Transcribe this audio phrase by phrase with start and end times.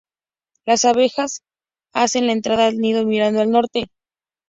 [0.65, 1.43] Las abejas
[1.93, 3.91] hacen la entrada al nido mirando al norte.